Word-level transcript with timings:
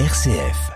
RCF. 0.00 0.72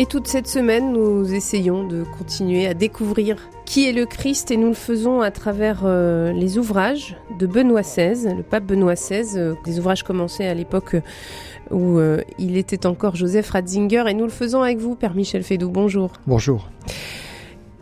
Et 0.00 0.06
toute 0.06 0.26
cette 0.26 0.48
semaine, 0.48 0.92
nous 0.92 1.32
essayons 1.32 1.86
de 1.86 2.02
continuer 2.02 2.66
à 2.66 2.74
découvrir 2.74 3.36
qui 3.72 3.88
est 3.88 3.92
le 3.92 4.04
Christ 4.04 4.50
et 4.50 4.58
nous 4.58 4.68
le 4.68 4.74
faisons 4.74 5.22
à 5.22 5.30
travers 5.30 5.84
euh, 5.86 6.30
les 6.30 6.58
ouvrages 6.58 7.16
de 7.38 7.46
Benoît 7.46 7.80
XVI, 7.80 8.34
le 8.36 8.42
pape 8.42 8.64
Benoît 8.64 8.92
XVI. 8.92 9.38
Euh, 9.38 9.54
les 9.64 9.78
ouvrages 9.78 10.02
commençaient 10.02 10.46
à 10.46 10.52
l'époque 10.52 10.94
où 11.70 11.96
euh, 11.96 12.20
il 12.38 12.58
était 12.58 12.84
encore 12.84 13.16
Joseph 13.16 13.48
Ratzinger 13.48 14.04
et 14.08 14.12
nous 14.12 14.24
le 14.24 14.30
faisons 14.30 14.60
avec 14.60 14.76
vous, 14.76 14.94
Père 14.94 15.14
Michel 15.14 15.42
Fédou. 15.42 15.70
Bonjour. 15.70 16.10
Bonjour. 16.26 16.68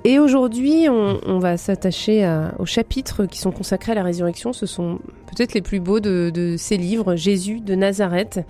Et 0.04 0.18
aujourd'hui, 0.18 0.88
on, 0.88 1.38
va 1.38 1.58
s'attacher 1.58 2.26
aux 2.58 2.64
chapitres 2.64 3.26
qui 3.26 3.38
sont 3.38 3.50
consacrés 3.50 3.92
à 3.92 3.94
la 3.94 4.02
résurrection. 4.02 4.54
Ce 4.54 4.64
sont 4.64 4.98
peut-être 5.26 5.52
les 5.52 5.60
plus 5.60 5.78
beaux 5.78 6.00
de, 6.00 6.54
ces 6.56 6.78
livres, 6.78 7.16
Jésus 7.16 7.60
de 7.60 7.74
Nazareth. 7.74 8.40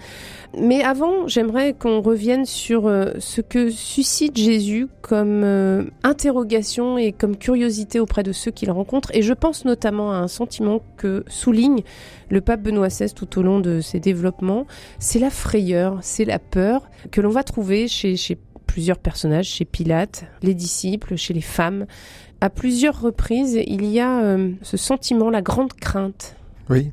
Mais 0.56 0.82
avant, 0.82 1.26
j'aimerais 1.26 1.74
qu'on 1.74 2.00
revienne 2.00 2.44
sur 2.44 2.86
euh, 2.86 3.12
ce 3.18 3.40
que 3.40 3.70
suscite 3.70 4.36
Jésus 4.36 4.88
comme 5.00 5.42
euh, 5.44 5.84
interrogation 6.02 6.98
et 6.98 7.12
comme 7.12 7.36
curiosité 7.36 8.00
auprès 8.00 8.22
de 8.22 8.32
ceux 8.32 8.50
qu'il 8.50 8.70
rencontre. 8.70 9.10
Et 9.14 9.22
je 9.22 9.32
pense 9.32 9.64
notamment 9.64 10.12
à 10.12 10.16
un 10.16 10.28
sentiment 10.28 10.82
que 10.96 11.24
souligne 11.28 11.82
le 12.30 12.40
pape 12.40 12.62
Benoît 12.62 12.88
XVI 12.88 13.12
tout 13.12 13.38
au 13.38 13.42
long 13.42 13.60
de 13.60 13.80
ses 13.80 14.00
développements. 14.00 14.66
C'est 14.98 15.20
la 15.20 15.30
frayeur, 15.30 15.98
c'est 16.02 16.24
la 16.24 16.38
peur 16.38 16.88
que 17.10 17.20
l'on 17.20 17.30
va 17.30 17.44
trouver 17.44 17.86
chez 17.86 18.16
plusieurs 18.70 18.98
personnages, 18.98 19.46
chez 19.46 19.64
Pilate, 19.64 20.26
les 20.42 20.54
disciples, 20.54 21.16
chez 21.16 21.34
les 21.34 21.40
femmes. 21.40 21.86
À 22.40 22.50
plusieurs 22.50 23.00
reprises, 23.00 23.58
il 23.66 23.84
y 23.84 23.98
a 23.98 24.22
euh, 24.22 24.52
ce 24.62 24.76
sentiment, 24.76 25.28
la 25.28 25.42
grande 25.42 25.72
crainte. 25.72 26.36
Oui. 26.68 26.92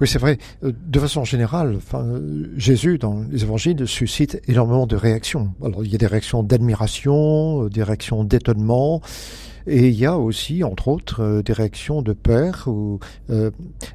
Oui, 0.00 0.08
c'est 0.08 0.18
vrai. 0.18 0.38
Euh, 0.64 0.72
De 0.86 0.98
façon 0.98 1.22
générale, 1.24 1.78
euh, 1.92 2.46
Jésus, 2.56 2.96
dans 2.96 3.24
les 3.30 3.42
évangiles, 3.42 3.86
suscite 3.86 4.40
énormément 4.48 4.86
de 4.86 4.96
réactions. 4.96 5.52
Alors, 5.62 5.84
il 5.84 5.92
y 5.92 5.94
a 5.94 5.98
des 5.98 6.06
réactions 6.06 6.42
d'admiration, 6.42 7.66
des 7.66 7.82
réactions 7.82 8.24
d'étonnement, 8.24 9.02
et 9.66 9.88
il 9.88 9.94
y 9.94 10.06
a 10.06 10.16
aussi, 10.16 10.64
entre 10.64 10.88
autres, 10.88 11.42
des 11.44 11.52
réactions 11.52 12.00
de 12.00 12.14
peur. 12.14 12.68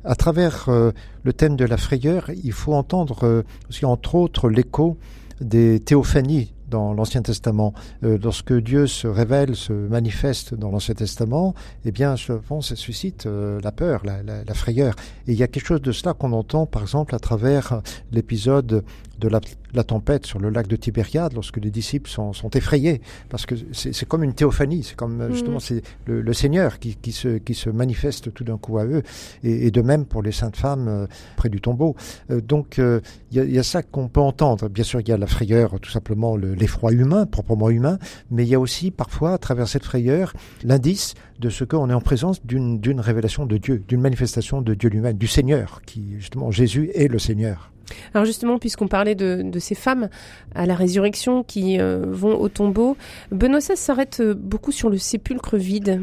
À 0.05 0.15
travers 0.15 0.69
le 0.69 1.33
thème 1.33 1.57
de 1.57 1.65
la 1.65 1.75
frayeur, 1.75 2.29
il 2.41 2.53
faut 2.53 2.73
entendre 2.73 3.43
aussi, 3.67 3.85
entre 3.85 4.15
autres, 4.15 4.49
l'écho 4.49 4.97
des 5.41 5.81
théophanies 5.81 6.53
dans 6.69 6.93
l'Ancien 6.93 7.21
Testament. 7.21 7.73
Euh, 8.03 8.17
lorsque 8.21 8.53
Dieu 8.53 8.87
se 8.87 9.07
révèle, 9.07 9.55
se 9.55 9.73
manifeste 9.73 10.53
dans 10.53 10.69
l'Ancien 10.69 10.95
Testament, 10.95 11.53
eh 11.85 11.91
bien, 11.91 12.15
je 12.15 12.33
pense, 12.33 12.69
ça 12.69 12.75
suscite 12.75 13.25
euh, 13.25 13.59
la 13.63 13.71
peur, 13.71 14.01
la, 14.05 14.23
la, 14.23 14.43
la 14.43 14.53
frayeur. 14.53 14.95
Et 15.27 15.33
il 15.33 15.37
y 15.37 15.43
a 15.43 15.47
quelque 15.47 15.67
chose 15.67 15.81
de 15.81 15.91
cela 15.91 16.13
qu'on 16.13 16.33
entend, 16.33 16.65
par 16.65 16.81
exemple, 16.81 17.15
à 17.15 17.19
travers 17.19 17.81
l'épisode 18.11 18.83
de 19.19 19.27
la, 19.27 19.39
la 19.73 19.83
tempête 19.83 20.25
sur 20.25 20.39
le 20.39 20.49
lac 20.49 20.67
de 20.67 20.75
Tibériade, 20.75 21.33
lorsque 21.33 21.57
les 21.57 21.71
disciples 21.71 22.09
sont, 22.09 22.33
sont 22.33 22.49
effrayés, 22.51 23.01
parce 23.29 23.45
que 23.45 23.55
c'est 23.73 24.05
comme 24.07 24.23
une 24.23 24.33
théophanie, 24.33 24.83
c'est 24.83 24.95
comme 24.95 25.21
euh, 25.21 25.31
justement 25.31 25.55
Mhm. 25.55 25.59
c'est 25.59 25.81
le, 26.05 26.21
le 26.21 26.33
Seigneur 26.33 26.79
qui, 26.79 26.95
qui, 26.95 27.11
se, 27.11 27.37
qui 27.37 27.53
se 27.53 27.69
manifeste 27.69 28.33
tout 28.33 28.43
d'un 28.43 28.57
coup 28.57 28.77
à 28.77 28.85
eux, 28.85 29.01
et, 29.43 29.67
et 29.67 29.71
de 29.71 29.81
même 29.81 30.05
pour 30.05 30.21
les 30.21 30.31
saintes 30.31 30.55
femmes 30.57 30.87
euh, 30.87 31.07
près 31.35 31.49
du 31.49 31.61
tombeau. 31.61 31.95
Euh, 32.31 32.41
donc 32.41 32.79
euh, 32.79 32.99
il 33.31 33.37
y, 33.37 33.39
a, 33.39 33.43
il 33.43 33.51
y 33.53 33.59
a 33.59 33.63
ça 33.63 33.81
qu'on 33.83 34.07
peut 34.07 34.19
entendre. 34.21 34.69
Bien 34.69 34.83
sûr, 34.83 34.99
il 35.01 35.07
y 35.09 35.11
a 35.11 35.17
la 35.17 35.27
frayeur, 35.27 35.79
tout 35.79 35.89
simplement 35.91 36.35
le- 36.37 36.53
l'effroi 36.53 36.91
humain, 36.93 37.25
proprement 37.25 37.69
humain, 37.69 37.97
mais 38.31 38.43
il 38.43 38.49
y 38.49 38.55
a 38.55 38.59
aussi 38.59 38.91
parfois, 38.91 39.33
à 39.33 39.37
travers 39.37 39.67
cette 39.67 39.83
frayeur, 39.85 40.33
l'indice 40.63 41.13
de 41.39 41.49
ce 41.49 41.63
qu'on 41.63 41.89
est 41.89 41.93
en 41.93 42.01
présence 42.01 42.45
d'une 42.45 42.79
d'une 42.79 42.99
révélation 42.99 43.45
de 43.45 43.57
Dieu, 43.57 43.83
d'une 43.87 44.01
manifestation 44.01 44.61
de 44.61 44.73
Dieu 44.73 44.89
lui-même, 44.89 45.17
du 45.17 45.27
Seigneur, 45.27 45.81
qui 45.85 46.15
justement 46.17 46.51
Jésus 46.51 46.89
est 46.95 47.07
le 47.07 47.19
Seigneur. 47.19 47.71
Alors 48.13 48.25
justement, 48.25 48.57
puisqu'on 48.59 48.87
parlait 48.87 49.15
de, 49.15 49.41
de 49.43 49.59
ces 49.59 49.75
femmes 49.75 50.09
à 50.55 50.65
la 50.65 50.75
résurrection 50.75 51.43
qui 51.43 51.79
euh, 51.79 52.05
vont 52.07 52.35
au 52.39 52.49
tombeau, 52.49 52.97
Benoît 53.31 53.61
s'arrête 53.61 54.19
euh, 54.19 54.33
beaucoup 54.33 54.71
sur 54.71 54.89
le 54.89 54.97
sépulcre 54.97 55.55
vide. 55.57 56.01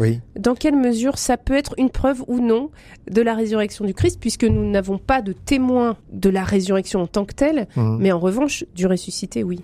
Oui. 0.00 0.20
Dans 0.36 0.54
quelle 0.54 0.74
mesure 0.76 1.18
ça 1.18 1.36
peut 1.36 1.54
être 1.54 1.74
une 1.78 1.88
preuve 1.90 2.24
ou 2.26 2.40
non 2.40 2.70
de 3.08 3.22
la 3.22 3.32
résurrection 3.34 3.84
du 3.84 3.94
Christ, 3.94 4.18
puisque 4.20 4.42
nous 4.44 4.68
n'avons 4.68 4.98
pas 4.98 5.22
de 5.22 5.32
témoin 5.32 5.96
de 6.12 6.30
la 6.30 6.42
résurrection 6.42 7.00
en 7.02 7.06
tant 7.06 7.24
que 7.24 7.34
telle, 7.34 7.68
Mhm. 7.76 7.98
mais 8.00 8.10
en 8.10 8.18
revanche 8.18 8.64
du 8.74 8.86
ressuscité, 8.86 9.44
oui. 9.44 9.60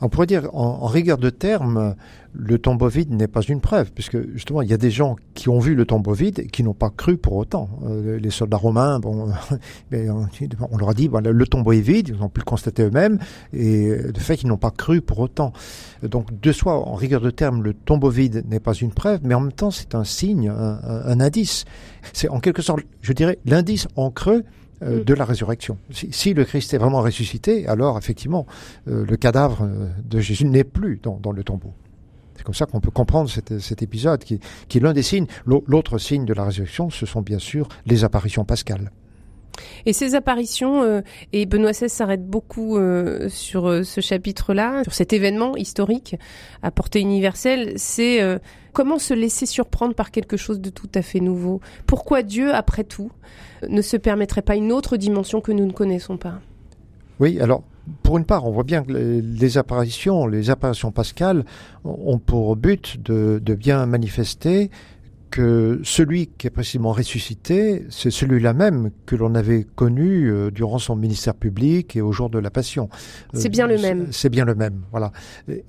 On 0.00 0.08
pourrait 0.08 0.26
dire, 0.26 0.48
en, 0.52 0.86
rigueur 0.86 1.18
de 1.18 1.30
terme, 1.30 1.94
le 2.32 2.58
tombeau 2.58 2.88
vide 2.88 3.10
n'est 3.12 3.28
pas 3.28 3.42
une 3.42 3.60
preuve, 3.60 3.92
puisque 3.92 4.18
justement, 4.32 4.62
il 4.62 4.68
y 4.68 4.72
a 4.72 4.76
des 4.76 4.90
gens 4.90 5.16
qui 5.34 5.48
ont 5.48 5.60
vu 5.60 5.74
le 5.74 5.84
tombeau 5.86 6.12
vide 6.12 6.40
et 6.40 6.46
qui 6.46 6.62
n'ont 6.62 6.74
pas 6.74 6.90
cru 6.90 7.16
pour 7.16 7.34
autant. 7.34 7.68
Euh, 7.86 8.18
les 8.18 8.30
soldats 8.30 8.56
romains, 8.56 8.98
bon, 8.98 9.28
on, 9.92 10.76
leur 10.76 10.88
a 10.88 10.94
dit, 10.94 11.08
le 11.08 11.46
tombeau 11.46 11.72
est 11.72 11.80
vide, 11.80 12.08
ils 12.08 12.22
ont 12.22 12.28
pu 12.28 12.40
le 12.40 12.44
constater 12.44 12.82
eux-mêmes, 12.82 13.18
et 13.52 13.88
de 13.88 14.18
fait, 14.18 14.42
ils 14.42 14.48
n'ont 14.48 14.56
pas 14.56 14.70
cru 14.70 15.00
pour 15.00 15.20
autant. 15.20 15.52
Donc, 16.02 16.38
de 16.40 16.52
soi, 16.52 16.74
en 16.74 16.94
rigueur 16.94 17.20
de 17.20 17.30
terme, 17.30 17.62
le 17.62 17.72
tombeau 17.72 18.10
vide 18.10 18.44
n'est 18.48 18.60
pas 18.60 18.74
une 18.74 18.92
preuve, 18.92 19.20
mais 19.22 19.34
en 19.34 19.40
même 19.40 19.52
temps, 19.52 19.70
c'est 19.70 19.94
un 19.94 20.04
signe, 20.04 20.48
un- 20.48 20.80
un 20.84 21.20
indice. 21.20 21.64
C'est 22.12 22.28
en 22.28 22.40
quelque 22.40 22.62
sorte, 22.62 22.80
je 23.00 23.12
dirais, 23.12 23.38
l'indice 23.46 23.86
en 23.96 24.10
creux 24.10 24.44
euh, 24.84 25.00
Mm. 25.00 25.04
de 25.04 25.14
la 25.14 25.24
résurrection. 25.24 25.78
Si, 25.90 26.08
si 26.12 26.34
le 26.34 26.44
Christ 26.44 26.72
est 26.74 26.78
vraiment 26.78 27.00
ressuscité, 27.02 27.66
alors 27.66 27.96
effectivement, 27.98 28.46
euh, 28.88 29.04
le 29.08 29.16
cadavre 29.16 29.62
euh, 29.62 29.88
de 30.04 30.20
Jésus 30.20 30.44
n'est 30.44 30.64
plus 30.64 31.00
dans, 31.02 31.18
dans 31.18 31.32
le 31.32 31.42
tombeau. 31.42 31.72
C'est 32.36 32.42
comme 32.44 32.54
ça 32.54 32.66
qu'on 32.66 32.80
peut 32.80 32.90
comprendre 32.90 33.30
cet, 33.30 33.58
cet 33.60 33.82
épisode 33.82 34.22
qui, 34.24 34.40
qui 34.68 34.78
est 34.78 34.80
l'un 34.80 34.92
des 34.92 35.02
signes. 35.02 35.26
L'au- 35.46 35.64
L'autre 35.68 35.98
signe 35.98 36.24
de 36.24 36.34
la 36.34 36.44
résurrection, 36.44 36.90
ce 36.90 37.06
sont 37.06 37.22
bien 37.22 37.38
sûr 37.38 37.68
les 37.86 38.04
apparitions 38.04 38.44
pascales. 38.44 38.90
Et 39.86 39.92
ces 39.92 40.14
apparitions, 40.14 40.82
euh, 40.82 41.00
et 41.32 41.46
Benoît 41.46 41.72
XVI 41.72 41.88
s'arrête 41.88 42.26
beaucoup 42.26 42.76
euh, 42.76 43.28
sur 43.28 43.68
euh, 43.68 43.82
ce 43.82 44.00
chapitre-là, 44.00 44.82
sur 44.84 44.94
cet 44.94 45.12
événement 45.12 45.56
historique 45.56 46.16
à 46.62 46.70
portée 46.70 47.00
universelle, 47.00 47.74
c'est 47.76 48.20
comment 48.72 48.98
se 48.98 49.14
laisser 49.14 49.46
surprendre 49.46 49.94
par 49.94 50.10
quelque 50.10 50.36
chose 50.36 50.60
de 50.60 50.70
tout 50.70 50.88
à 50.94 51.02
fait 51.02 51.20
nouveau? 51.20 51.60
Pourquoi 51.86 52.22
Dieu, 52.22 52.54
après 52.54 52.84
tout, 52.84 53.10
ne 53.68 53.82
se 53.82 53.96
permettrait 53.96 54.42
pas 54.42 54.56
une 54.56 54.72
autre 54.72 54.96
dimension 54.96 55.40
que 55.40 55.52
nous 55.52 55.66
ne 55.66 55.72
connaissons 55.72 56.16
pas? 56.16 56.40
Oui, 57.20 57.40
alors 57.40 57.62
pour 58.02 58.16
une 58.16 58.24
part, 58.24 58.46
on 58.46 58.50
voit 58.50 58.64
bien 58.64 58.82
que 58.82 58.92
les, 58.92 59.58
apparitions, 59.58 60.26
les 60.26 60.48
apparitions 60.48 60.90
pascales 60.90 61.44
ont 61.84 62.18
pour 62.18 62.56
but 62.56 62.98
de 63.02 63.54
bien 63.54 63.84
manifester 63.84 64.70
que 65.34 65.80
celui 65.82 66.28
qui 66.28 66.46
est 66.46 66.50
précisément 66.50 66.92
ressuscité, 66.92 67.84
c'est 67.90 68.12
celui-là 68.12 68.52
même 68.52 68.90
que 69.04 69.16
l'on 69.16 69.34
avait 69.34 69.66
connu 69.74 70.30
euh, 70.30 70.52
durant 70.52 70.78
son 70.78 70.94
ministère 70.94 71.34
public 71.34 71.96
et 71.96 72.00
au 72.00 72.12
jour 72.12 72.30
de 72.30 72.38
la 72.38 72.50
Passion. 72.50 72.88
C'est 73.32 73.48
Euh, 73.48 73.50
bien 73.50 73.66
le 73.66 73.76
c'est- 73.76 73.82
même. 73.94 74.06
C'est 74.12 74.28
bien 74.28 74.44
le 74.44 74.54
même, 74.54 74.82
voilà. 74.92 75.10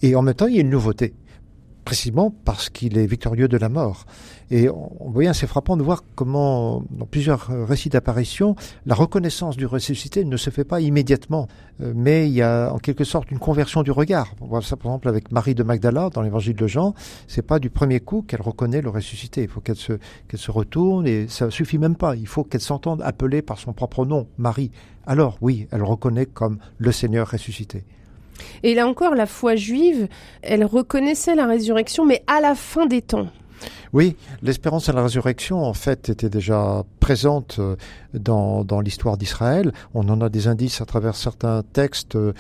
Et 0.04 0.14
en 0.16 0.22
même 0.22 0.36
temps, 0.36 0.46
il 0.46 0.54
y 0.54 0.60
a 0.60 0.62
une 0.62 0.70
nouveauté, 0.70 1.16
précisément 1.86 2.34
parce 2.44 2.70
qu'il 2.70 2.98
est 2.98 3.06
victorieux 3.06 3.48
de 3.48 3.58
la 3.58 3.70
mort. 3.70 4.06
Et 4.52 4.70
on 4.70 5.10
voit 5.10 5.22
bien, 5.22 5.34
c'est 5.34 5.48
frappant 5.48 5.78
de 5.78 5.84
voir 5.84 6.04
comment, 6.16 6.84
dans 6.92 7.06
plusieurs 7.06 7.48
récits 7.68 7.90
d'apparition, 7.90 8.56
la 8.86 8.94
reconnaissance 8.94 9.56
du 9.56 9.66
ressuscité 9.66 10.26
ne 10.26 10.38
se 10.38 10.50
fait 10.50 10.64
pas 10.64 10.82
immédiatement, 10.82 11.48
euh, 11.82 11.94
mais 11.96 12.28
il 12.28 12.34
y 12.34 12.42
a 12.42 12.72
en 12.72 12.78
quelque 12.78 13.04
sorte 13.04 13.32
une 13.32 13.40
conversion 13.40 13.82
du 13.82 13.92
regard. 13.92 14.34
On 14.42 14.48
voit 14.48 14.62
ça 14.62 14.76
par 14.76 14.88
exemple 14.88 15.08
avec 15.08 15.32
Marie 15.32 15.56
de 15.56 15.64
Magdala 15.64 16.10
dans 16.10 16.22
l'évangile 16.22 16.56
de 16.56 16.68
Jean. 16.68 16.94
C'est 17.28 17.42
pas 17.42 17.60
du 17.60 17.70
premier 17.70 18.00
coup 18.00 18.24
qu'elle 18.28 18.42
reconnaît 18.42 18.82
le 18.82 18.90
ressuscité. 18.90 19.44
Il 19.44 19.48
faut 19.48 19.62
qu'elle 19.62 19.76
se, 19.76 19.94
qu'elle 20.28 20.40
se 20.40 20.52
retourne 20.52 21.08
et 21.08 21.28
ça 21.28 21.50
suffit 21.50 21.78
même 21.78 21.96
pas. 21.96 22.16
Il 22.16 22.28
faut 22.28 22.44
qu'elle 22.44 22.62
s'entende 22.62 23.02
appeler 23.04 23.42
par 23.42 23.58
son 23.58 23.74
propre 23.74 24.06
nom, 24.06 24.28
Marie. 24.38 24.72
Alors 25.08 25.38
oui, 25.42 25.68
elle 25.72 25.84
reconnaît 25.84 26.26
comme 26.26 26.58
le 26.78 26.92
Seigneur 26.92 27.30
ressuscité. 27.30 27.84
Et 28.64 28.74
là 28.74 28.88
encore, 28.88 29.16
la 29.16 29.26
foi 29.26 29.56
juive, 29.56 30.08
elle 30.42 30.66
reconnaissait 30.66 31.36
la 31.36 31.46
résurrection, 31.46 32.06
mais 32.06 32.24
à 32.28 32.42
la 32.42 32.56
fin 32.56 32.86
des 32.86 33.02
temps. 33.02 33.28
Oui, 33.94 34.18
l'espérance 34.42 34.90
à 34.90 34.94
la 34.94 35.04
résurrection, 35.04 35.64
en 35.64 35.74
fait, 35.74 36.10
était 36.10 36.30
déjà 36.30 36.84
présente 37.00 37.58
euh, 37.60 37.78
dans, 38.20 38.82
l'histoire 38.82 39.18
d'Israël. 39.18 39.72
On 39.94 40.08
en 40.10 40.22
a 40.22 40.30
des 40.30 40.48
indices 40.48 40.82
à 40.82 40.86
travers 40.86 41.16
certains 41.16 41.64
textes, 41.74 42.16
euh, 42.16 42.34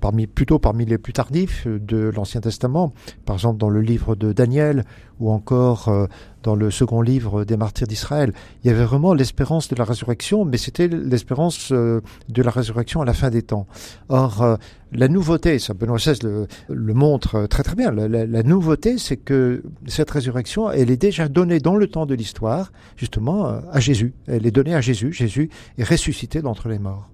parmi, 0.00 0.26
plutôt 0.26 0.58
parmi 0.58 0.84
les 0.84 0.98
plus 0.98 1.12
tardifs 1.12 1.66
euh, 1.66 1.78
de 1.78 2.10
l'Ancien 2.14 2.40
Testament. 2.40 2.92
Par 3.24 3.36
exemple, 3.36 3.58
dans 3.58 3.70
le 3.70 3.80
livre 3.80 4.14
de 4.14 4.32
Daniel 4.32 4.84
ou 5.20 5.30
encore 5.30 5.88
euh, 5.88 6.06
dans 6.44 6.54
le 6.54 6.70
second 6.70 7.02
livre 7.02 7.44
des 7.44 7.56
martyrs 7.56 7.88
d'Israël. 7.88 8.32
Il 8.62 8.68
y 8.68 8.70
avait 8.70 8.84
vraiment 8.84 9.12
l'espérance 9.12 9.68
de 9.68 9.74
la 9.74 9.84
résurrection, 9.84 10.44
mais 10.44 10.56
c'était 10.56 10.86
l'espérance 10.86 11.72
de 11.72 12.02
la 12.42 12.50
résurrection 12.52 13.02
à 13.02 13.04
la 13.04 13.12
fin 13.12 13.28
des 13.28 13.42
temps. 13.42 13.66
Or, 14.08 14.56
la 14.92 15.08
nouveauté, 15.08 15.58
ça 15.58 15.74
Benoît 15.74 15.96
XVI 15.96 16.20
le, 16.68 16.94
montre 16.94 17.46
très 17.46 17.64
très 17.64 17.74
bien, 17.74 17.90
la, 17.90 18.06
la- 18.08 18.42
nouveauté, 18.44 18.98
c'est 18.98 19.16
que 19.16 19.64
cette 19.88 20.12
résurrection, 20.12 20.70
elle 20.70 20.92
est 20.92 20.96
déjà 20.96 21.28
donnée 21.28 21.58
dans 21.58 21.74
le 21.74 21.88
temps 21.88 22.06
de 22.06 22.14
l'histoire, 22.14 22.72
justement, 22.96 23.46
à 23.70 23.80
Jésus. 23.80 24.14
Elle 24.28 24.46
est 24.46 24.52
donnée 24.52 24.76
à 24.76 24.80
Jésus. 24.80 25.12
Jésus 25.18 25.50
est 25.76 25.84
ressuscité 25.84 26.42
d'entre 26.42 26.68
les 26.68 26.78
morts. 26.78 27.08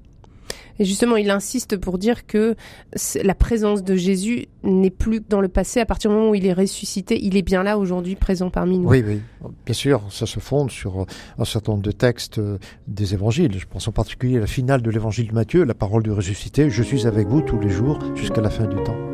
Et 0.78 0.84
justement, 0.84 1.16
il 1.16 1.30
insiste 1.30 1.76
pour 1.76 1.98
dire 1.98 2.26
que 2.26 2.56
la 3.22 3.34
présence 3.34 3.84
de 3.84 3.94
Jésus 3.94 4.46
n'est 4.64 4.90
plus 4.90 5.20
dans 5.20 5.40
le 5.40 5.48
passé. 5.48 5.80
À 5.80 5.86
partir 5.86 6.10
du 6.10 6.16
moment 6.16 6.30
où 6.30 6.34
il 6.34 6.46
est 6.46 6.52
ressuscité, 6.52 7.18
il 7.22 7.36
est 7.36 7.42
bien 7.42 7.62
là 7.62 7.78
aujourd'hui, 7.78 8.16
présent 8.16 8.50
parmi 8.50 8.78
nous. 8.78 8.88
Oui, 8.88 9.04
oui. 9.06 9.20
Bien 9.64 9.74
sûr, 9.74 10.02
ça 10.10 10.26
se 10.26 10.40
fonde 10.40 10.70
sur 10.70 11.06
un 11.38 11.44
certain 11.44 11.72
nombre 11.72 11.84
de 11.84 11.92
textes 11.92 12.38
euh, 12.38 12.58
des 12.88 13.14
évangiles. 13.14 13.56
Je 13.58 13.66
pense 13.66 13.86
en 13.86 13.92
particulier 13.92 14.38
à 14.38 14.40
la 14.40 14.46
finale 14.46 14.82
de 14.82 14.90
l'évangile 14.90 15.28
de 15.28 15.34
Matthieu, 15.34 15.64
la 15.64 15.74
parole 15.74 16.02
du 16.02 16.10
ressuscité. 16.10 16.70
Je 16.70 16.82
suis 16.82 17.06
avec 17.06 17.28
vous 17.28 17.40
tous 17.40 17.60
les 17.60 17.70
jours 17.70 18.00
jusqu'à 18.16 18.40
la 18.40 18.50
fin 18.50 18.66
du 18.66 18.82
temps. 18.82 19.13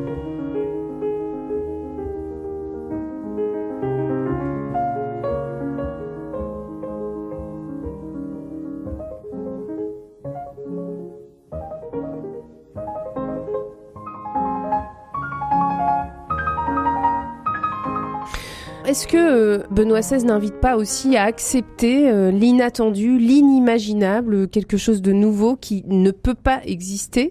Est-ce 18.90 19.06
que 19.06 19.16
euh, 19.16 19.62
Benoît 19.70 20.00
XVI 20.00 20.24
n'invite 20.24 20.60
pas 20.60 20.76
aussi 20.76 21.16
à 21.16 21.22
accepter 21.22 22.10
euh, 22.10 22.32
l'inattendu, 22.32 23.20
l'inimaginable, 23.20 24.48
quelque 24.48 24.76
chose 24.76 25.00
de 25.00 25.12
nouveau 25.12 25.54
qui 25.54 25.84
ne 25.86 26.10
peut 26.10 26.34
pas 26.34 26.60
exister? 26.64 27.30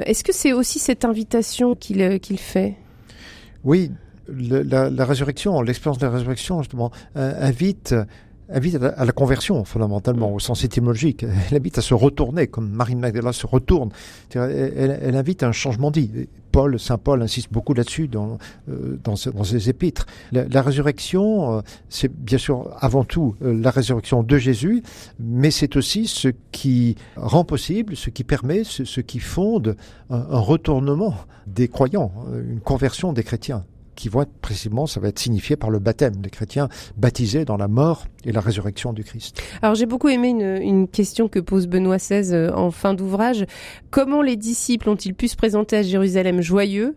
Est-ce 0.00 0.22
que 0.22 0.34
c'est 0.34 0.52
aussi 0.52 0.78
cette 0.78 1.06
invitation 1.06 1.74
qu'il 1.74 2.02
euh, 2.02 2.18
fait? 2.36 2.76
Oui, 3.64 3.90
la, 4.28 4.90
résurrection, 5.06 5.62
l'expérience 5.62 5.96
de 5.96 6.04
la 6.04 6.12
résurrection, 6.12 6.60
justement, 6.60 6.90
invite 7.14 7.94
invite 8.50 8.76
à 8.76 9.04
la, 9.04 9.12
conversion 9.12 9.64
fondamentalement 9.64 10.32
au 10.32 10.38
sens 10.38 10.64
étymologique. 10.64 11.24
Elle 11.50 11.56
invite 11.56 11.78
à 11.78 11.82
se 11.82 11.94
retourner, 11.94 12.46
comme 12.46 12.68
Marie 12.70 12.94
Magdala 12.94 13.32
se 13.32 13.46
retourne. 13.46 13.90
Elle, 14.34 15.16
invite 15.16 15.42
à 15.42 15.48
un 15.48 15.52
changement 15.52 15.90
dit. 15.90 16.28
Paul, 16.50 16.80
saint 16.80 16.98
Paul 16.98 17.22
insiste 17.22 17.52
beaucoup 17.52 17.74
là-dessus 17.74 18.08
dans, 18.08 18.38
euh, 18.70 18.98
dans, 19.04 19.16
ses 19.16 19.68
épîtres. 19.68 20.06
La, 20.32 20.62
résurrection, 20.62 21.58
euh, 21.58 21.60
c'est 21.88 22.10
bien 22.10 22.38
sûr 22.38 22.74
avant 22.80 23.04
tout 23.04 23.36
euh, 23.42 23.52
la 23.60 23.70
résurrection 23.70 24.22
de 24.22 24.38
Jésus, 24.38 24.82
mais 25.20 25.50
c'est 25.50 25.76
aussi 25.76 26.06
ce 26.06 26.28
qui 26.50 26.96
rend 27.16 27.44
possible, 27.44 27.96
ce 27.96 28.08
qui 28.10 28.24
permet, 28.24 28.64
ce, 28.64 29.00
qui 29.00 29.20
fonde 29.20 29.76
un 30.10 30.38
retournement 30.38 31.14
des 31.46 31.68
croyants, 31.68 32.12
une 32.32 32.60
conversion 32.60 33.12
des 33.12 33.22
chrétiens 33.22 33.64
qui 33.98 34.08
vont 34.08 34.22
être 34.22 34.32
précisément, 34.40 34.86
ça 34.86 35.00
va 35.00 35.08
être 35.08 35.18
signifié 35.18 35.56
par 35.56 35.70
le 35.70 35.80
baptême 35.80 36.14
des 36.16 36.30
chrétiens 36.30 36.68
baptisés 36.96 37.44
dans 37.44 37.56
la 37.56 37.66
mort 37.66 38.06
et 38.24 38.30
la 38.30 38.40
résurrection 38.40 38.92
du 38.92 39.02
Christ. 39.02 39.42
Alors 39.60 39.74
j'ai 39.74 39.86
beaucoup 39.86 40.08
aimé 40.08 40.28
une, 40.28 40.86
question 40.86 41.26
que 41.26 41.40
pose 41.40 41.66
Benoît 41.66 41.96
XVI 41.96 42.32
euh, 42.32 42.54
en 42.54 42.70
fin 42.70 42.94
d'ouvrage. 42.94 43.44
Comment 43.90 44.22
les 44.22 44.36
disciples 44.36 44.88
ont-ils 44.88 45.14
pu 45.14 45.26
se 45.26 45.34
présenter 45.34 45.76
à 45.76 45.82
Jérusalem 45.82 46.40
joyeux 46.40 46.96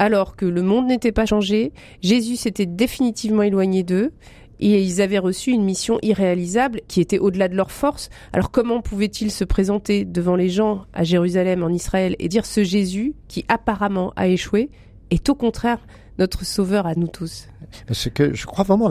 alors 0.00 0.36
que 0.36 0.46
le 0.46 0.62
monde 0.62 0.86
n'était 0.86 1.10
pas 1.10 1.26
changé, 1.26 1.72
Jésus 2.02 2.36
s'était 2.36 2.66
définitivement 2.66 3.42
éloigné 3.42 3.82
d'eux 3.82 4.12
et 4.60 4.80
ils 4.80 5.02
avaient 5.02 5.18
reçu 5.18 5.50
une 5.50 5.64
mission 5.64 5.98
irréalisable 6.02 6.80
qui 6.86 7.00
était 7.00 7.18
au-delà 7.18 7.48
de 7.48 7.56
leur 7.56 7.72
force. 7.72 8.08
Alors 8.32 8.52
comment 8.52 8.80
pouvaient-ils 8.80 9.32
se 9.32 9.44
présenter 9.44 10.04
devant 10.04 10.36
les 10.36 10.48
gens 10.48 10.84
à 10.94 11.02
Jérusalem, 11.02 11.62
en 11.62 11.68
Israël, 11.68 12.14
et 12.20 12.28
dire 12.28 12.46
ce 12.46 12.62
Jésus 12.62 13.14
qui 13.26 13.44
apparemment 13.48 14.12
a 14.16 14.28
échoué 14.28 14.70
est 15.10 15.28
au 15.28 15.34
contraire 15.34 15.80
notre 16.18 16.44
sauveur 16.44 16.86
à 16.86 16.94
nous 16.94 17.06
tous 17.06 17.48
Ce 17.90 18.08
que 18.08 18.34
je 18.34 18.46
crois 18.46 18.64
vraiment, 18.64 18.90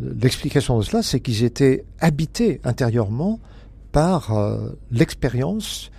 l'explication 0.00 0.78
de 0.78 0.82
cela, 0.82 1.02
c'est 1.02 1.20
qu'ils 1.20 1.44
étaient 1.44 1.84
habités 2.00 2.60
intérieurement 2.64 3.40
par 3.92 4.32
euh, 4.32 4.70
l'expérience 4.90 5.90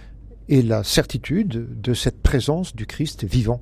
et 0.50 0.62
la 0.62 0.84
certitude 0.84 1.82
de 1.82 1.94
cette 1.94 2.22
présence 2.22 2.76
du 2.76 2.86
Christ 2.86 3.24
vivant. 3.24 3.62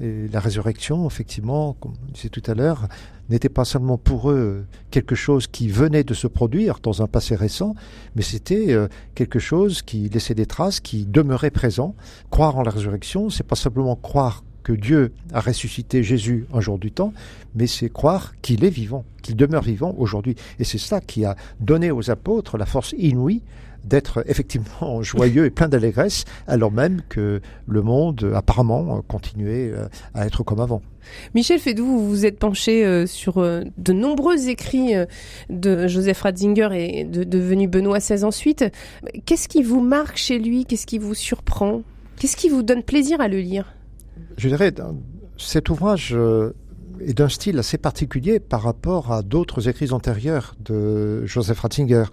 La 0.00 0.40
résurrection, 0.40 1.06
effectivement, 1.06 1.74
comme 1.74 1.94
je 2.08 2.12
disais 2.14 2.28
tout 2.28 2.42
à 2.46 2.54
l'heure, 2.54 2.88
n'était 3.28 3.48
pas 3.48 3.64
seulement 3.64 3.98
pour 3.98 4.32
eux 4.32 4.64
quelque 4.90 5.14
chose 5.14 5.46
qui 5.46 5.68
venait 5.68 6.02
de 6.02 6.12
se 6.12 6.26
produire 6.26 6.80
dans 6.82 7.02
un 7.02 7.06
passé 7.06 7.36
récent, 7.36 7.76
mais 8.16 8.22
c'était 8.22 8.72
euh, 8.72 8.88
quelque 9.14 9.38
chose 9.38 9.82
qui 9.82 10.08
laissait 10.08 10.34
des 10.34 10.46
traces, 10.46 10.80
qui 10.80 11.06
demeurait 11.06 11.52
présent. 11.52 11.94
Croire 12.30 12.56
en 12.56 12.62
la 12.62 12.72
résurrection, 12.72 13.30
c'est 13.30 13.46
pas 13.46 13.54
simplement 13.54 13.94
croire 13.94 14.42
que 14.62 14.72
Dieu 14.72 15.12
a 15.32 15.40
ressuscité 15.40 16.02
Jésus 16.02 16.46
un 16.52 16.60
jour 16.60 16.78
du 16.78 16.90
temps, 16.90 17.12
mais 17.54 17.66
c'est 17.66 17.90
croire 17.90 18.34
qu'il 18.42 18.64
est 18.64 18.70
vivant, 18.70 19.04
qu'il 19.22 19.36
demeure 19.36 19.62
vivant 19.62 19.94
aujourd'hui. 19.98 20.36
Et 20.58 20.64
c'est 20.64 20.78
cela 20.78 21.00
qui 21.00 21.24
a 21.24 21.36
donné 21.60 21.90
aux 21.90 22.10
apôtres 22.10 22.58
la 22.58 22.66
force 22.66 22.94
inouïe 22.98 23.42
d'être 23.84 24.24
effectivement 24.28 25.02
joyeux 25.02 25.46
et 25.46 25.50
plein 25.50 25.68
d'allégresse, 25.68 26.24
alors 26.46 26.70
même 26.70 27.02
que 27.08 27.40
le 27.66 27.82
monde 27.82 28.32
apparemment 28.34 29.02
continuait 29.02 29.70
euh, 29.72 29.88
à 30.14 30.26
être 30.26 30.42
comme 30.42 30.60
avant. 30.60 30.82
Michel 31.34 31.58
Fédou, 31.58 31.84
vous 31.84 32.08
vous 32.08 32.26
êtes 32.26 32.38
penché 32.38 32.86
euh, 32.86 33.06
sur 33.06 33.38
euh, 33.38 33.62
de 33.76 33.92
nombreux 33.92 34.48
écrits 34.48 34.92
de 35.50 35.88
Joseph 35.88 36.22
Ratzinger 36.22 36.68
et 36.72 37.04
devenu 37.04 37.66
Benoît 37.66 37.98
XVI 37.98 38.24
ensuite. 38.24 38.64
Qu'est-ce 39.26 39.48
qui 39.48 39.62
vous 39.62 39.80
marque 39.80 40.16
chez 40.16 40.38
lui? 40.38 40.64
Qu'est-ce 40.64 40.86
qui 40.86 40.98
vous 40.98 41.14
surprend? 41.14 41.82
Qu'est-ce 42.18 42.36
qui 42.36 42.48
vous 42.48 42.62
donne 42.62 42.82
plaisir 42.82 43.20
à 43.20 43.26
le 43.26 43.40
lire? 43.40 43.74
Je 44.36 44.48
dirais, 44.48 44.72
cet 45.38 45.68
ouvrage 45.68 46.14
euh, 46.14 46.54
est 47.00 47.14
d'un 47.14 47.28
style 47.28 47.58
assez 47.58 47.78
particulier 47.78 48.40
par 48.40 48.62
rapport 48.62 49.12
à 49.12 49.22
d'autres 49.22 49.68
écrits 49.68 49.92
antérieurs 49.92 50.54
de 50.60 51.24
Joseph 51.26 51.60
Ratzinger. 51.60 52.04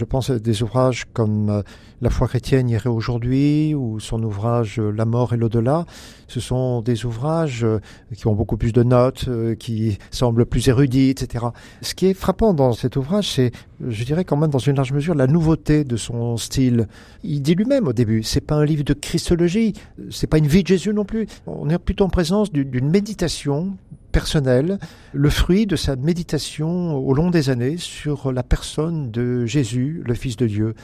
Je 0.00 0.06
pense 0.06 0.30
à 0.30 0.38
des 0.38 0.62
ouvrages 0.62 1.04
comme 1.12 1.50
euh, 1.50 1.62
La 2.00 2.08
foi 2.08 2.26
chrétienne 2.26 2.70
irait 2.70 2.88
aujourd'hui 2.88 3.74
ou 3.74 4.00
son 4.00 4.22
ouvrage 4.22 4.80
euh, 4.80 4.90
La 4.90 5.04
mort 5.04 5.34
et 5.34 5.36
l'au-delà. 5.36 5.84
Ce 6.26 6.40
sont 6.40 6.80
des 6.80 7.04
ouvrages 7.04 7.64
euh, 7.64 7.80
qui 8.16 8.26
ont 8.26 8.34
beaucoup 8.34 8.56
plus 8.56 8.72
de 8.72 8.82
notes, 8.82 9.28
qui 9.58 9.98
semblent 10.10 10.46
plus 10.46 10.68
érudits, 10.68 11.10
etc. 11.10 11.44
Ce 11.82 11.94
qui 11.94 12.06
est 12.06 12.14
frappant 12.14 12.54
dans 12.54 12.72
cet 12.72 12.96
ouvrage, 12.96 13.30
c'est, 13.30 13.50
je 13.86 14.04
dirais 14.04 14.24
quand 14.24 14.38
même 14.38 14.48
dans 14.48 14.58
une 14.58 14.76
large 14.76 14.94
mesure, 14.94 15.14
la 15.14 15.26
nouveauté 15.26 15.84
de 15.84 15.98
son 15.98 16.38
style. 16.38 16.88
Il 17.22 17.42
dit 17.42 17.54
lui-même 17.54 17.86
au 17.86 17.92
début, 17.92 18.22
c'est 18.22 18.40
pas 18.40 18.54
un 18.54 18.64
livre 18.64 18.84
de 18.84 18.94
christologie, 18.94 19.74
c'est 20.08 20.28
pas 20.28 20.38
une 20.38 20.46
vie 20.46 20.62
de 20.62 20.68
Jésus 20.68 20.94
non 20.94 21.04
plus. 21.04 21.26
On 21.46 21.68
est 21.68 21.78
plutôt 21.78 22.04
en 22.04 22.08
présence 22.08 22.50
d'une 22.50 22.88
méditation 22.88 23.76
personnel, 24.10 24.78
le 25.12 25.30
fruit 25.30 25.66
de 25.66 25.76
sa 25.76 25.96
méditation 25.96 26.96
au 26.96 27.14
long 27.14 27.30
des 27.30 27.50
années 27.50 27.76
sur 27.76 28.32
la 28.32 28.42
personne 28.42 29.10
de 29.10 29.46
Jésus, 29.46 30.02
le 30.06 30.14
Fils 30.14 30.36
de 30.36 30.46
Dieu. 30.46 30.74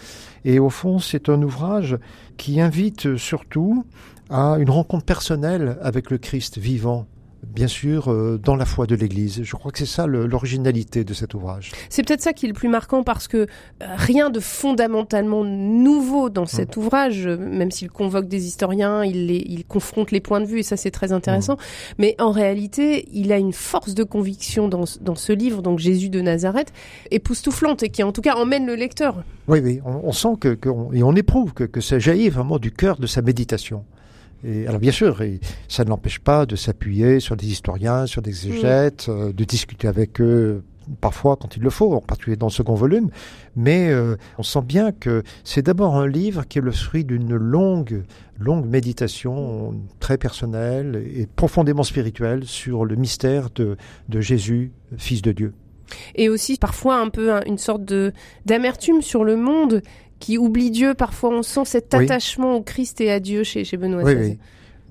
Et 0.44 0.58
au 0.58 0.70
fond, 0.70 0.98
c'est 0.98 1.28
un 1.28 1.42
ouvrage 1.42 1.98
qui 2.36 2.60
invite 2.60 3.16
surtout 3.16 3.84
à 4.30 4.56
une 4.58 4.70
rencontre 4.70 5.04
personnelle 5.04 5.78
avec 5.82 6.10
le 6.10 6.18
Christ 6.18 6.58
vivant, 6.58 7.06
bien 7.54 7.68
sûr, 7.68 8.10
euh, 8.12 8.38
dans 8.42 8.56
la 8.56 8.64
foi 8.64 8.86
de 8.86 8.94
l'Église. 8.94 9.42
Je 9.42 9.56
crois 9.56 9.72
que 9.72 9.78
c'est 9.78 9.86
ça 9.86 10.06
l'originalité 10.06 11.04
de 11.04 11.14
cet 11.14 11.34
ouvrage. 11.34 11.72
C'est 11.88 12.02
peut-être 12.02 12.20
ça 12.20 12.32
qui 12.32 12.46
est 12.46 12.48
le 12.48 12.54
plus 12.54 12.68
marquant 12.68 13.02
parce 13.02 13.28
que 13.28 13.38
euh, 13.38 13.46
rien 13.80 14.30
de 14.30 14.40
fondamentalement 14.40 15.44
nouveau 15.44 16.28
dans 16.28 16.46
cet 16.46 16.76
mmh. 16.76 16.80
ouvrage, 16.80 17.26
même 17.26 17.70
s'il 17.70 17.90
convoque 17.90 18.28
des 18.28 18.46
historiens, 18.46 19.04
il, 19.04 19.30
il 19.30 19.64
confronte 19.64 20.10
les 20.10 20.20
points 20.20 20.40
de 20.40 20.46
vue 20.46 20.60
et 20.60 20.62
ça 20.62 20.76
c'est 20.76 20.90
très 20.90 21.12
intéressant. 21.12 21.54
Mmh. 21.54 21.94
Mais 21.98 22.16
en 22.18 22.30
réalité, 22.30 23.08
il 23.12 23.32
a 23.32 23.38
une 23.38 23.52
force 23.52 23.94
de 23.94 24.04
conviction 24.04 24.68
dans, 24.68 24.84
dans 25.00 25.14
ce 25.14 25.32
livre, 25.32 25.62
donc 25.62 25.78
Jésus 25.78 26.08
de 26.08 26.20
Nazareth, 26.20 26.72
époustouflante 27.10 27.82
et 27.82 27.88
qui 27.88 28.02
en 28.02 28.12
tout 28.12 28.22
cas 28.22 28.34
emmène 28.34 28.66
le 28.66 28.74
lecteur. 28.74 29.24
Oui, 29.48 29.60
oui, 29.62 29.80
on, 29.84 30.12
sent 30.12 30.36
que, 30.40 30.58
et 30.92 31.02
on 31.02 31.14
éprouve 31.14 31.54
que, 31.54 31.64
que 31.64 31.80
ça 31.80 31.98
jaillit 31.98 32.28
vraiment 32.28 32.58
du 32.58 32.72
cœur 32.72 32.98
de 32.98 33.06
sa 33.06 33.22
méditation. 33.22 33.84
Et, 34.44 34.66
alors 34.66 34.80
bien 34.80 34.92
sûr, 34.92 35.22
ça 35.68 35.84
ne 35.84 35.88
l'empêche 35.88 36.18
pas 36.18 36.46
de 36.46 36.56
s'appuyer 36.56 37.20
sur 37.20 37.36
des 37.36 37.46
historiens, 37.46 38.06
sur 38.06 38.22
des 38.22 38.30
exégètes, 38.30 39.06
euh, 39.08 39.32
de 39.32 39.44
discuter 39.44 39.88
avec 39.88 40.20
eux 40.20 40.62
parfois 41.00 41.36
quand 41.36 41.56
il 41.56 41.62
le 41.62 41.70
faut, 41.70 41.94
en 41.94 42.00
particulier 42.00 42.36
dans 42.36 42.46
le 42.46 42.52
second 42.52 42.74
volume, 42.74 43.10
mais 43.56 43.90
euh, 43.90 44.16
on 44.38 44.42
sent 44.42 44.62
bien 44.62 44.92
que 44.92 45.22
c'est 45.44 45.62
d'abord 45.62 45.96
un 45.96 46.06
livre 46.06 46.46
qui 46.46 46.58
est 46.58 46.62
le 46.62 46.70
fruit 46.70 47.04
d'une 47.04 47.34
longue, 47.34 48.04
longue 48.38 48.66
méditation 48.66 49.74
très 50.00 50.18
personnelle 50.18 51.02
et 51.16 51.26
profondément 51.26 51.82
spirituelle 51.82 52.44
sur 52.44 52.84
le 52.84 52.96
mystère 52.96 53.50
de, 53.54 53.76
de 54.08 54.20
Jésus, 54.20 54.72
Fils 54.96 55.22
de 55.22 55.32
Dieu. 55.32 55.54
Et 56.14 56.28
aussi 56.28 56.56
parfois 56.56 56.98
un 56.98 57.10
peu 57.10 57.32
une 57.46 57.58
sorte 57.58 57.84
de 57.84 58.12
d'amertume 58.44 59.02
sur 59.02 59.22
le 59.22 59.36
monde 59.36 59.82
qui 60.18 60.38
oublie 60.38 60.70
Dieu. 60.70 60.94
Parfois, 60.94 61.30
on 61.30 61.42
sent 61.42 61.64
cet 61.64 61.94
attachement 61.94 62.54
au 62.54 62.62
Christ 62.62 63.00
et 63.00 63.10
à 63.10 63.20
Dieu 63.20 63.44
chez, 63.44 63.64
chez 63.64 63.76
Benoît 63.76 64.02
oui, 64.02 64.14
Oui. 64.14 64.38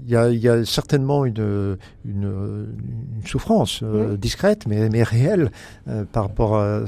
Il 0.03 0.11
y, 0.11 0.15
a, 0.15 0.29
il 0.29 0.39
y 0.39 0.49
a, 0.49 0.65
certainement 0.65 1.25
une, 1.25 1.77
une, 2.05 2.67
une 3.15 3.27
souffrance 3.27 3.79
euh, 3.81 4.17
discrète, 4.17 4.67
mais, 4.67 4.89
mais 4.89 5.03
réelle 5.03 5.51
euh, 5.87 6.03
par 6.03 6.23
rapport 6.23 6.57
à, 6.57 6.81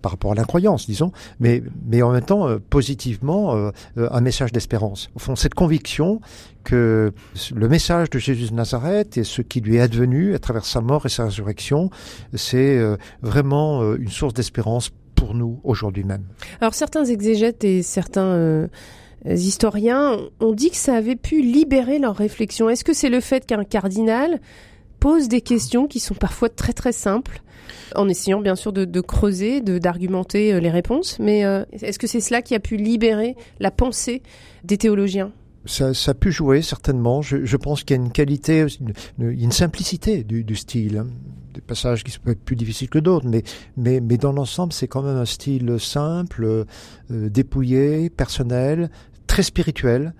par 0.00 0.12
rapport 0.12 0.32
à 0.32 0.34
l'incroyance, 0.34 0.86
disons, 0.86 1.12
mais, 1.40 1.62
mais 1.86 2.00
en 2.02 2.12
même 2.12 2.24
temps 2.24 2.48
euh, 2.48 2.58
positivement 2.58 3.70
un 3.96 4.20
message 4.20 4.50
d'espérance. 4.50 5.10
Au 5.14 5.18
fond, 5.18 5.36
cette 5.36 5.54
conviction 5.54 6.20
que 6.64 7.12
le 7.54 7.68
message 7.68 8.08
de 8.10 8.18
Jésus 8.18 8.50
de 8.50 8.54
Nazareth 8.54 9.18
et 9.18 9.24
ce 9.24 9.42
qui 9.42 9.60
lui 9.60 9.76
est 9.76 9.80
advenu 9.80 10.34
à 10.34 10.38
travers 10.38 10.64
sa 10.64 10.80
mort 10.80 11.04
et 11.04 11.10
sa 11.10 11.26
résurrection, 11.26 11.90
c'est 12.32 12.80
vraiment 13.22 13.94
une 13.94 14.08
source 14.08 14.32
d'espérance 14.32 14.90
pour 15.24 15.34
nous 15.34 15.58
aujourd'hui 15.64 16.04
même. 16.04 16.24
Alors 16.60 16.74
certains 16.74 17.06
exégètes 17.06 17.64
et 17.64 17.82
certains 17.82 18.26
euh, 18.26 18.68
historiens 19.24 20.18
ont 20.40 20.52
dit 20.52 20.70
que 20.70 20.76
ça 20.76 20.94
avait 20.94 21.16
pu 21.16 21.40
libérer 21.40 21.98
leur 21.98 22.14
réflexion. 22.14 22.68
Est-ce 22.68 22.84
que 22.84 22.92
c'est 22.92 23.08
le 23.08 23.20
fait 23.20 23.46
qu'un 23.46 23.64
cardinal 23.64 24.38
pose 25.00 25.28
des 25.28 25.40
questions 25.40 25.86
qui 25.86 25.98
sont 25.98 26.14
parfois 26.14 26.50
très 26.50 26.74
très 26.74 26.92
simples 26.92 27.42
en 27.94 28.06
essayant 28.10 28.42
bien 28.42 28.54
sûr 28.54 28.74
de, 28.74 29.00
creuser, 29.00 29.62
de 29.62 29.78
d'argumenter 29.78 30.52
euh, 30.52 30.60
les 30.60 30.70
réponses, 30.70 31.16
mais 31.20 31.46
euh, 31.46 31.64
est-ce 31.72 31.98
que 31.98 32.06
c'est 32.06 32.20
cela 32.20 32.42
qui 32.42 32.54
a 32.54 32.60
pu 32.60 32.76
libérer 32.76 33.34
la 33.60 33.70
pensée 33.70 34.22
des 34.62 34.76
théologiens? 34.76 35.32
Ça, 35.64 35.94
ça, 35.94 36.10
a 36.10 36.14
pu 36.14 36.30
jouer 36.30 36.60
certainement. 36.60 37.22
Je, 37.22 37.46
je 37.46 37.56
pense 37.56 37.82
qu'il 37.82 37.96
y 37.96 37.98
a 37.98 38.02
une 38.02 38.12
qualité, 38.12 38.66
une, 39.18 39.30
une 39.30 39.52
simplicité 39.52 40.22
du, 40.22 40.44
du 40.44 40.56
style. 40.56 41.04
Des 41.54 41.60
passages 41.60 42.02
qui 42.02 42.10
sont 42.10 42.20
plus 42.44 42.56
difficiles 42.56 42.88
que 42.88 42.98
d'autres, 42.98 43.26
mais, 43.28 43.44
mais, 43.76 44.00
mais 44.00 44.18
dans 44.18 44.32
l'ensemble, 44.32 44.72
c'est 44.72 44.88
quand 44.88 45.02
même 45.02 45.16
un 45.16 45.24
style 45.24 45.78
simple, 45.78 46.44
euh, 46.44 46.64
dépouillé, 47.10 48.10
personnel, 48.10 48.90
très 49.28 49.44
spirituel. 49.44 50.14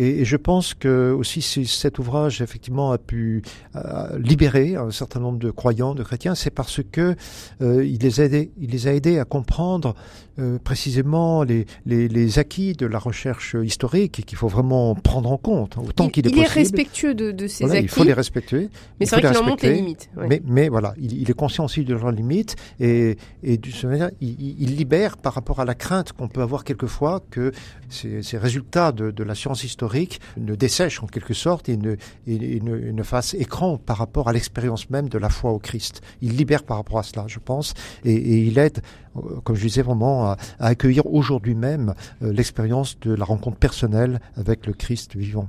Et, 0.00 0.24
je 0.24 0.36
pense 0.36 0.72
que 0.72 1.12
aussi 1.12 1.42
si 1.42 1.66
cet 1.66 1.98
ouvrage 1.98 2.40
effectivement 2.40 2.90
a 2.92 2.98
pu 2.98 3.42
euh, 3.76 4.18
libérer 4.18 4.76
un 4.76 4.90
certain 4.90 5.20
nombre 5.20 5.38
de 5.38 5.50
croyants, 5.50 5.94
de 5.94 6.02
chrétiens, 6.02 6.34
c'est 6.34 6.50
parce 6.50 6.80
que 6.90 7.14
euh, 7.60 7.84
il 7.84 7.98
les 7.98 8.20
a 8.20 8.24
aidés, 8.24 8.50
il 8.58 8.70
les 8.70 8.88
a 8.88 8.94
aidés 8.94 9.18
à 9.18 9.26
comprendre 9.26 9.94
euh, 10.38 10.58
précisément 10.58 11.42
les, 11.42 11.66
les, 11.84 12.08
les, 12.08 12.38
acquis 12.38 12.72
de 12.72 12.86
la 12.86 12.98
recherche 12.98 13.56
historique 13.62 14.20
et 14.20 14.22
qu'il 14.22 14.38
faut 14.38 14.48
vraiment 14.48 14.94
prendre 14.94 15.30
en 15.30 15.36
compte 15.36 15.76
hein, 15.76 15.82
autant 15.86 16.08
qu'il 16.08 16.26
est 16.26 16.30
possible. 16.30 16.46
Il 16.46 16.50
est 16.50 16.54
respectueux 16.54 17.14
de, 17.14 17.30
de 17.30 17.46
ces 17.46 17.70
acquis. 17.70 17.82
Il 17.82 17.88
faut 17.88 18.04
les 18.04 18.14
respecter. 18.14 18.70
Mais 18.98 19.06
c'est 19.06 19.16
vrai 19.16 19.28
qu'il 19.28 19.38
en 19.38 19.44
montre 19.44 19.66
les 19.66 19.74
limites. 19.74 20.08
Mais, 20.16 20.40
mais 20.46 20.70
voilà, 20.70 20.94
il, 20.98 21.20
il, 21.20 21.30
est 21.30 21.34
conscient 21.34 21.66
aussi 21.66 21.84
de 21.84 21.94
leurs 21.94 22.10
limites 22.10 22.56
et, 22.78 23.18
et 23.42 23.58
du 23.58 23.70
manière, 23.86 24.10
il, 24.22 24.56
il, 24.58 24.76
libère 24.76 25.18
par 25.18 25.34
rapport 25.34 25.60
à 25.60 25.66
la 25.66 25.74
crainte 25.74 26.12
qu'on 26.12 26.28
peut 26.28 26.42
avoir 26.42 26.64
quelquefois 26.64 27.22
que 27.30 27.52
ces, 27.90 28.22
ces 28.22 28.38
résultats 28.38 28.92
de, 28.92 29.10
de 29.10 29.24
la 29.24 29.34
science 29.34 29.62
historique 29.62 29.89
ne 30.36 30.54
dessèchent 30.54 31.02
en 31.02 31.06
quelque 31.06 31.34
sorte 31.34 31.68
et 31.68 31.76
ne, 31.76 31.96
ne, 32.26 33.02
fassent 33.02 33.34
écran 33.34 33.78
par 33.78 33.96
rapport 33.96 34.28
à 34.28 34.32
l'expérience 34.32 34.90
même 34.90 35.08
de 35.08 35.18
la 35.18 35.28
foi 35.28 35.52
au 35.52 35.58
Christ. 35.58 36.00
Il 36.20 36.36
libère 36.36 36.64
par 36.64 36.76
rapport 36.76 36.98
à 36.98 37.02
cela, 37.02 37.24
je 37.26 37.38
pense, 37.38 37.74
et, 38.04 38.14
et 38.14 38.38
il 38.38 38.58
aide 38.58 38.80
euh, 39.16 39.40
comme 39.42 39.56
je 39.56 39.62
disais, 39.62 39.82
vraiment 39.82 40.26
à, 40.26 40.36
accueillir 40.58 41.06
aujourd'hui 41.06 41.54
même 41.54 41.94
euh, 42.22 42.32
l'expérience 42.32 42.98
de 43.00 43.12
la 43.12 43.24
rencontre 43.24 43.58
personnelle 43.58 44.20
avec 44.36 44.66
le 44.66 44.72
Christ 44.72 45.16
vivant. 45.16 45.46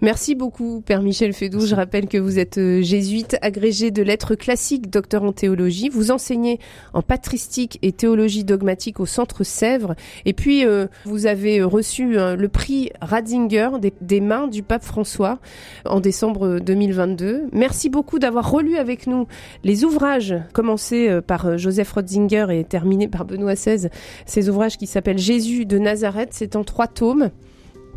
Merci 0.00 0.36
beaucoup, 0.36 0.80
Père 0.80 1.02
Michel 1.02 1.32
Fédou. 1.32 1.66
Je 1.66 1.74
rappelle 1.74 2.06
que 2.06 2.18
vous 2.18 2.38
êtes 2.38 2.58
euh, 2.58 2.82
jésuite, 2.82 3.36
agrégé 3.42 3.90
de 3.90 4.00
lettres 4.00 4.36
classiques, 4.36 4.90
docteur 4.90 5.24
en 5.24 5.32
théologie. 5.32 5.88
Vous 5.88 6.12
enseignez 6.12 6.60
en 6.92 7.02
patristique 7.02 7.80
et 7.82 7.90
théologie 7.90 8.44
dogmatique 8.44 9.00
au 9.00 9.06
Centre 9.06 9.42
Sèvres. 9.42 9.96
Et 10.24 10.34
puis, 10.34 10.64
euh, 10.64 10.86
vous 11.04 11.26
avez 11.26 11.64
reçu 11.64 12.16
euh, 12.16 12.36
le 12.36 12.46
prix 12.46 12.90
Ratzinger 13.00 13.70
des, 14.00 14.20
mains 14.20 14.46
du 14.46 14.62
pape 14.62 14.84
François 14.84 15.40
en 15.84 15.98
décembre 15.98 16.60
2022. 16.60 17.46
Merci 17.52 17.90
beaucoup 17.90 18.20
d'avoir 18.20 18.48
relu 18.48 18.76
avec 18.76 19.08
nous 19.08 19.26
les 19.64 19.82
ouvrages 19.82 20.36
commencés 20.52 21.20
par 21.26 21.58
Joseph 21.58 21.90
Ratzinger 21.90 22.46
et 22.50 22.62
terminés 22.62 23.08
par 23.08 23.24
Benoît 23.24 23.54
XVI. 23.54 23.88
Ces 24.26 24.48
ouvrages 24.48 24.76
qui 24.76 24.86
s'appellent 24.86 25.18
Jésus 25.18 25.66
de 25.66 25.78
Nazareth. 25.78 26.28
C'est 26.32 26.54
en 26.54 26.62
trois 26.62 26.86
tomes 26.86 27.30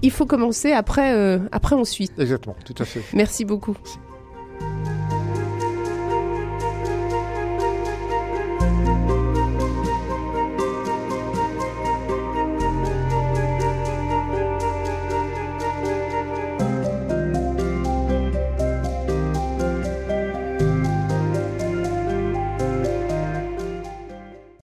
il 0.01 0.11
faut 0.11 0.25
commencer 0.25 0.71
après, 0.71 1.13
euh, 1.13 1.39
après. 1.51 1.75
Exactement, 2.17 2.55
tout 2.65 2.75
à 2.79 2.85
fait. 2.85 3.01
Merci 3.13 3.45
beaucoup. 3.45 3.75